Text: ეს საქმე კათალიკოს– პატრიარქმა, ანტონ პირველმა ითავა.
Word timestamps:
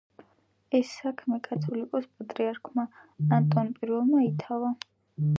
ეს 0.77 0.93
საქმე 1.01 1.37
კათალიკოს– 1.47 2.07
პატრიარქმა, 2.21 2.85
ანტონ 3.39 3.69
პირველმა 3.81 4.23
ითავა. 4.29 4.73